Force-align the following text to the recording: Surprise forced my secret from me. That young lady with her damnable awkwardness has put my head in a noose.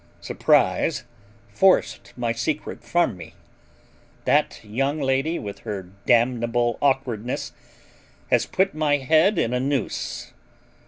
Surprise 0.19 1.03
forced 1.53 2.11
my 2.17 2.31
secret 2.31 2.83
from 2.83 3.15
me. 3.15 3.35
That 4.25 4.59
young 4.63 4.99
lady 4.99 5.37
with 5.37 5.59
her 5.59 5.91
damnable 6.07 6.79
awkwardness 6.81 7.51
has 8.31 8.47
put 8.47 8.73
my 8.73 8.97
head 8.97 9.37
in 9.37 9.53
a 9.53 9.59
noose. 9.59 10.33